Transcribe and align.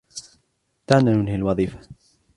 دعنا 0.87 1.13
ننهي 1.13 1.35
الوظيفة. 1.35 1.79